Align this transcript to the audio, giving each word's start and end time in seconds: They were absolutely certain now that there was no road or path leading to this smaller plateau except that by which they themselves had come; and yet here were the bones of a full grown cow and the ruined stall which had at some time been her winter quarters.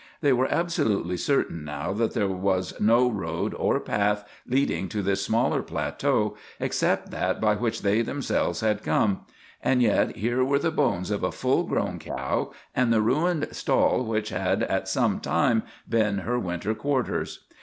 They 0.21 0.33
were 0.33 0.51
absolutely 0.51 1.15
certain 1.15 1.63
now 1.63 1.93
that 1.93 2.15
there 2.15 2.27
was 2.27 2.73
no 2.79 3.07
road 3.07 3.53
or 3.53 3.79
path 3.79 4.27
leading 4.47 4.89
to 4.89 5.03
this 5.03 5.23
smaller 5.23 5.61
plateau 5.61 6.35
except 6.59 7.11
that 7.11 7.39
by 7.39 7.53
which 7.53 7.83
they 7.83 8.01
themselves 8.01 8.61
had 8.61 8.81
come; 8.81 9.21
and 9.63 9.79
yet 9.79 10.15
here 10.15 10.43
were 10.43 10.57
the 10.57 10.71
bones 10.71 11.11
of 11.11 11.21
a 11.21 11.31
full 11.31 11.65
grown 11.65 11.99
cow 11.99 12.51
and 12.75 12.91
the 12.91 12.99
ruined 13.03 13.49
stall 13.51 14.03
which 14.03 14.29
had 14.29 14.63
at 14.63 14.87
some 14.87 15.19
time 15.19 15.61
been 15.87 16.17
her 16.17 16.39
winter 16.39 16.73
quarters. 16.73 17.45